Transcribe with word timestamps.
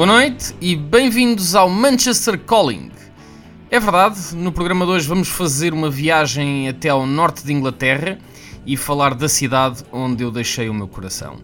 Boa 0.00 0.06
noite 0.06 0.54
e 0.62 0.74
bem-vindos 0.74 1.54
ao 1.54 1.68
Manchester 1.68 2.38
Calling. 2.38 2.90
É 3.70 3.78
verdade, 3.78 4.34
no 4.34 4.50
programa 4.50 4.86
de 4.86 4.92
hoje 4.92 5.06
vamos 5.06 5.28
fazer 5.28 5.74
uma 5.74 5.90
viagem 5.90 6.70
até 6.70 6.88
ao 6.88 7.04
norte 7.04 7.44
de 7.44 7.52
Inglaterra 7.52 8.18
e 8.64 8.78
falar 8.78 9.14
da 9.14 9.28
cidade 9.28 9.84
onde 9.92 10.24
eu 10.24 10.30
deixei 10.30 10.70
o 10.70 10.74
meu 10.74 10.88
coração. 10.88 11.36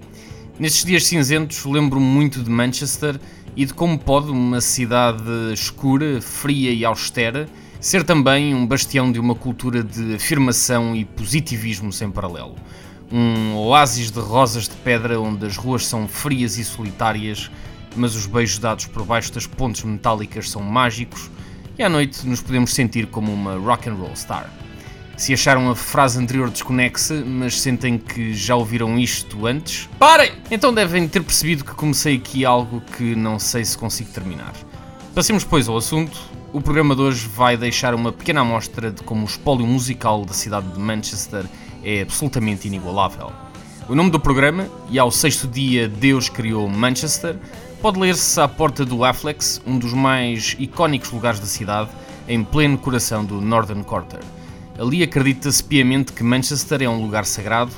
Nestes 0.58 0.86
dias 0.86 1.04
cinzentos 1.04 1.66
lembro 1.66 2.00
muito 2.00 2.42
de 2.42 2.48
Manchester 2.48 3.20
e 3.54 3.66
de 3.66 3.74
como 3.74 3.98
pode 3.98 4.30
uma 4.30 4.62
cidade 4.62 5.52
escura, 5.52 6.22
fria 6.22 6.72
e 6.72 6.82
austera 6.82 7.46
ser 7.78 8.04
também 8.04 8.54
um 8.54 8.66
bastião 8.66 9.12
de 9.12 9.20
uma 9.20 9.34
cultura 9.34 9.82
de 9.82 10.14
afirmação 10.14 10.96
e 10.96 11.04
positivismo 11.04 11.92
sem 11.92 12.10
paralelo. 12.10 12.54
Um 13.12 13.54
oásis 13.54 14.10
de 14.10 14.18
rosas 14.18 14.66
de 14.66 14.76
pedra 14.76 15.20
onde 15.20 15.44
as 15.44 15.58
ruas 15.58 15.84
são 15.84 16.08
frias 16.08 16.56
e 16.56 16.64
solitárias, 16.64 17.50
mas 17.96 18.14
os 18.14 18.26
beijos 18.26 18.58
dados 18.58 18.86
por 18.86 19.04
baixo 19.04 19.32
das 19.32 19.46
pontes 19.46 19.82
metálicas 19.82 20.50
são 20.50 20.62
mágicos 20.62 21.30
e 21.78 21.82
à 21.82 21.88
noite 21.88 22.26
nos 22.26 22.40
podemos 22.40 22.72
sentir 22.72 23.06
como 23.06 23.32
uma 23.32 23.56
rock 23.56 23.88
and 23.88 23.94
roll 23.94 24.14
star. 24.14 24.50
Se 25.16 25.32
acharam 25.32 25.70
a 25.70 25.74
frase 25.74 26.18
anterior 26.18 26.50
desconexa, 26.50 27.24
mas 27.24 27.60
sentem 27.60 27.96
que 27.96 28.34
já 28.34 28.54
ouviram 28.54 28.98
isto 28.98 29.46
antes, 29.46 29.88
parem! 29.98 30.32
Então 30.50 30.72
devem 30.72 31.08
ter 31.08 31.22
percebido 31.22 31.64
que 31.64 31.72
comecei 31.72 32.16
aqui 32.16 32.44
algo 32.44 32.82
que 32.96 33.14
não 33.14 33.38
sei 33.38 33.64
se 33.64 33.78
consigo 33.78 34.10
terminar. 34.10 34.52
Passemos, 35.14 35.42
pois, 35.42 35.68
ao 35.68 35.78
assunto. 35.78 36.20
O 36.52 36.60
programa 36.60 36.94
de 36.94 37.00
hoje 37.00 37.26
vai 37.26 37.56
deixar 37.56 37.94
uma 37.94 38.12
pequena 38.12 38.42
amostra 38.42 38.90
de 38.90 39.02
como 39.02 39.22
o 39.22 39.24
espólio 39.24 39.66
musical 39.66 40.24
da 40.24 40.34
cidade 40.34 40.68
de 40.68 40.78
Manchester 40.78 41.44
é 41.82 42.02
absolutamente 42.02 42.66
inigualável. 42.68 43.32
O 43.88 43.94
nome 43.94 44.10
do 44.10 44.18
programa, 44.18 44.68
e 44.90 44.98
ao 44.98 45.10
sexto 45.10 45.46
dia 45.46 45.88
Deus 45.88 46.28
criou 46.28 46.68
Manchester, 46.68 47.36
pode 47.80 47.98
ler-se 47.98 48.40
à 48.40 48.48
porta 48.48 48.84
do 48.84 49.04
Afflex, 49.04 49.60
um 49.66 49.78
dos 49.78 49.92
mais 49.92 50.56
icónicos 50.58 51.10
lugares 51.10 51.40
da 51.40 51.46
cidade, 51.46 51.90
em 52.28 52.42
pleno 52.42 52.78
coração 52.78 53.24
do 53.24 53.40
Northern 53.40 53.84
Quarter. 53.84 54.20
Ali 54.78 55.02
acredita-se 55.02 55.62
piamente 55.62 56.12
que 56.12 56.22
Manchester 56.22 56.82
é 56.82 56.88
um 56.88 57.00
lugar 57.00 57.24
sagrado, 57.24 57.72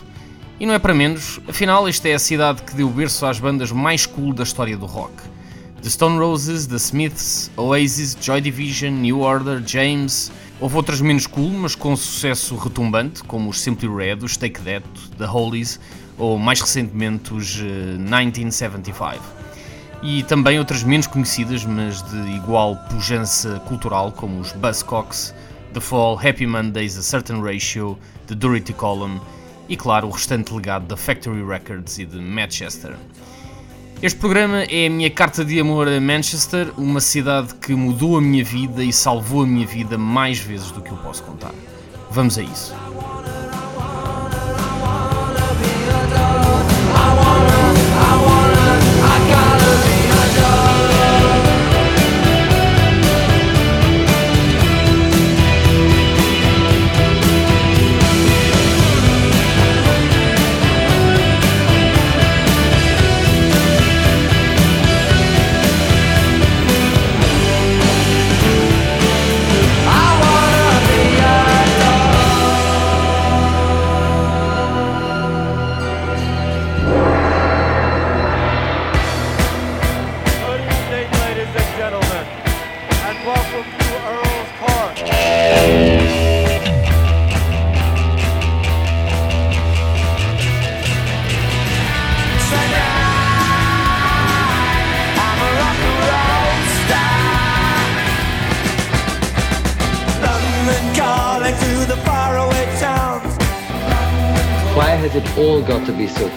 e 0.58 0.66
não 0.66 0.74
é 0.74 0.78
para 0.78 0.94
menos, 0.94 1.40
afinal, 1.48 1.86
esta 1.86 2.08
é 2.08 2.14
a 2.14 2.18
cidade 2.18 2.62
que 2.62 2.74
deu 2.74 2.88
berço 2.88 3.24
às 3.26 3.38
bandas 3.38 3.70
mais 3.70 4.06
cool 4.06 4.32
da 4.32 4.42
história 4.42 4.76
do 4.76 4.86
rock. 4.86 5.14
The 5.82 5.90
Stone 5.90 6.18
Roses, 6.18 6.66
The 6.66 6.76
Smiths, 6.76 7.50
Oasis, 7.56 8.16
Joy 8.20 8.40
Division, 8.40 8.94
New 8.94 9.20
Order, 9.20 9.62
James. 9.64 10.32
Houve 10.60 10.74
outras 10.74 11.00
menos 11.00 11.26
cool, 11.28 11.50
mas 11.50 11.76
com 11.76 11.94
sucesso 11.94 12.56
retumbante, 12.56 13.22
como 13.22 13.48
os 13.48 13.60
Simply 13.60 13.88
Red, 13.88 14.24
os 14.24 14.36
Take 14.36 14.60
That, 14.62 14.84
The 15.16 15.26
Hollies 15.26 15.78
ou 16.18 16.36
mais 16.36 16.60
recentemente 16.60 17.32
os 17.32 17.60
uh, 17.60 17.64
eh, 17.64 17.96
1975. 17.96 19.37
E 20.02 20.22
também 20.22 20.58
outras 20.58 20.82
menos 20.82 21.06
conhecidas, 21.06 21.64
mas 21.64 22.02
de 22.02 22.16
igual 22.36 22.76
pujança 22.88 23.60
cultural, 23.66 24.12
como 24.12 24.40
os 24.40 24.52
Buzzcocks, 24.52 25.34
The 25.74 25.80
Fall, 25.80 26.18
Happy 26.18 26.46
Mondays, 26.46 26.96
A 26.96 27.02
Certain 27.02 27.40
Ratio, 27.42 27.98
The 28.26 28.34
Durity 28.34 28.72
Column 28.72 29.20
e, 29.68 29.76
claro, 29.76 30.08
o 30.08 30.10
restante 30.10 30.54
legado 30.54 30.86
da 30.86 30.96
Factory 30.96 31.44
Records 31.44 31.98
e 31.98 32.06
de 32.06 32.16
Manchester. 32.16 32.94
Este 34.00 34.18
programa 34.18 34.62
é 34.62 34.86
a 34.86 34.90
minha 34.90 35.10
carta 35.10 35.44
de 35.44 35.58
amor 35.58 35.88
a 35.88 36.00
Manchester, 36.00 36.72
uma 36.78 37.00
cidade 37.00 37.54
que 37.56 37.74
mudou 37.74 38.16
a 38.16 38.20
minha 38.20 38.44
vida 38.44 38.84
e 38.84 38.92
salvou 38.92 39.42
a 39.42 39.46
minha 39.46 39.66
vida 39.66 39.98
mais 39.98 40.38
vezes 40.38 40.70
do 40.70 40.80
que 40.80 40.92
eu 40.92 40.96
posso 40.98 41.24
contar. 41.24 41.52
Vamos 42.08 42.38
a 42.38 42.42
isso. 42.42 42.72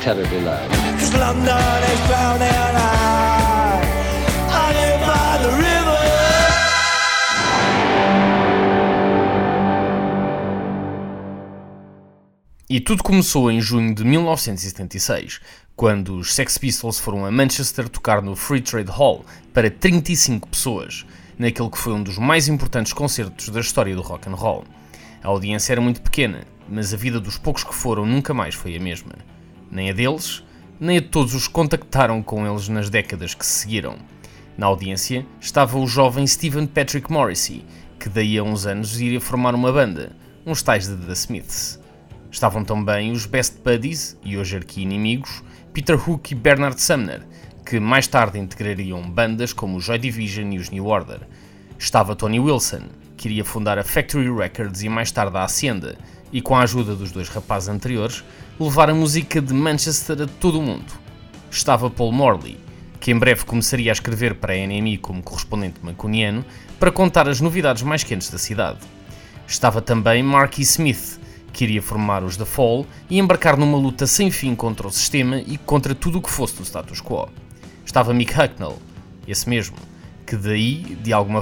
Terribly 0.02 0.40
loud. 0.42 0.68
E 12.68 12.80
tudo 12.80 13.04
começou 13.04 13.52
em 13.52 13.62
junho 13.62 13.94
de 13.94 14.04
1976, 14.04 15.40
quando 15.76 16.16
os 16.16 16.34
Sex 16.34 16.58
Pistols 16.58 16.98
foram 16.98 17.24
a 17.24 17.30
Manchester 17.30 17.88
tocar 17.90 18.24
no 18.24 18.36
Free 18.36 18.62
Trade 18.62 18.90
Hall 18.90 19.24
para 19.54 19.70
35 19.70 20.48
pessoas, 20.48 21.06
naquele 21.38 21.70
que 21.70 21.78
foi 21.78 21.94
um 21.94 22.02
dos 22.02 22.18
mais 22.18 22.48
importantes 22.48 22.92
concertos 22.92 23.50
da 23.50 23.60
história 23.60 23.96
do 23.96 24.02
rock 24.02 24.28
and 24.28 24.34
roll. 24.34 24.64
A 25.22 25.28
audiência 25.28 25.74
era 25.74 25.82
muito 25.82 26.02
pequena, 26.02 26.40
mas 26.72 26.94
a 26.94 26.98
vida 26.98 27.20
dos 27.20 27.38
poucos 27.38 27.64
que 27.64 27.76
foram 27.76 28.06
nunca 28.06 28.34
mais 28.34 28.56
foi 28.56 28.76
a 28.76 28.80
mesma 28.80 29.14
nem 29.72 29.90
a 29.90 29.94
deles, 29.94 30.44
nem 30.80 30.98
a 30.98 31.02
todos 31.02 31.34
os 31.34 31.48
que 31.48 31.54
contactaram 31.54 32.22
com 32.22 32.46
eles 32.46 32.68
nas 32.68 32.90
décadas 32.90 33.34
que 33.34 33.46
se 33.46 33.60
seguiram. 33.60 33.98
Na 34.58 34.66
audiência 34.66 35.26
estava 35.40 35.80
o 35.80 35.88
jovem 35.88 36.28
Stephen 36.28 36.68
Patrick 36.68 37.12
Morrissey, 37.12 37.64
que 37.98 38.10
daí 38.10 38.38
a 38.38 38.44
uns 38.44 38.66
anos 38.66 39.00
iria 39.00 39.22
formar 39.22 39.56
uma 39.56 39.72
banda, 39.72 40.12
uns 40.46 40.62
tais 40.62 40.88
de 40.88 40.98
The 40.98 41.14
Smiths. 41.14 41.80
Estavam 42.30 42.66
também 42.66 43.12
os 43.12 43.26
Best 43.26 43.60
Buddies, 43.64 44.18
e 44.24 44.38
hoje 44.38 44.58
aqui 44.58 44.82
inimigos, 44.82 45.42
Peter 45.74 45.98
Hook 45.98 46.32
e 46.32 46.36
Bernard 46.36 46.82
Sumner, 46.82 47.22
que 47.66 47.80
mais 47.80 48.08
tarde 48.08 48.40
integrariam 48.40 49.10
bandas 49.10 49.54
como 49.54 49.78
o 49.78 49.80
Joy 49.80 50.00
Division 50.00 50.52
e 50.52 50.60
os 50.60 50.70
New 50.70 50.86
Order. 50.86 51.22
Estava 51.82 52.16
Tony 52.16 52.40
Wilson, 52.40 52.84
que 53.18 53.28
iria 53.28 53.44
fundar 53.44 53.80
a 53.80 53.84
Factory 53.84 54.32
Records 54.32 54.84
e 54.84 54.88
mais 54.88 55.12
tarde 55.12 55.36
a 55.36 55.44
Hacienda, 55.44 55.98
e 56.32 56.40
com 56.40 56.56
a 56.56 56.62
ajuda 56.62 56.96
dos 56.96 57.12
dois 57.12 57.28
rapazes 57.28 57.70
anteriores, 57.70 58.24
levar 58.60 58.92
a 58.92 58.94
música 58.94 59.42
de 59.42 59.52
Manchester 59.52 60.22
a 60.22 60.28
todo 60.28 60.60
o 60.60 60.62
mundo. 60.62 60.94
Estava 61.50 61.90
Paul 61.90 62.12
Morley, 62.12 62.60
que 63.00 63.10
em 63.10 63.18
breve 63.18 63.46
começaria 63.46 63.92
a 63.92 63.94
escrever 63.94 64.36
para 64.36 64.54
a 64.54 64.58
NME 64.58 65.00
como 65.00 65.24
correspondente 65.24 65.84
mancuniano 65.84 66.46
para 66.80 66.92
contar 66.92 67.28
as 67.28 67.42
novidades 67.42 67.82
mais 67.82 68.04
quentes 68.04 68.30
da 68.30 68.38
cidade. 68.38 68.78
Estava 69.48 69.82
também 69.82 70.22
Marky 70.22 70.62
Smith, 70.62 71.20
que 71.52 71.64
iria 71.64 71.82
formar 71.82 72.24
os 72.24 72.38
The 72.38 72.46
Fall 72.46 72.86
e 73.10 73.18
embarcar 73.18 73.58
numa 73.58 73.80
luta 73.80 74.06
sem 74.06 74.30
fim 74.30 74.54
contra 74.54 74.88
o 74.88 74.92
sistema 74.92 75.40
e 75.40 75.58
contra 75.58 75.96
tudo 75.96 76.20
o 76.20 76.22
que 76.22 76.30
fosse 76.30 76.58
do 76.58 76.64
status 76.64 77.02
quo. 77.02 77.28
Estava 77.84 78.14
Mick 78.14 78.40
Hucknall, 78.40 78.80
esse 79.28 79.50
mesmo, 79.50 79.76
que 80.32 80.38
daí, 80.38 80.98
de 81.04 81.12
alguma 81.12 81.40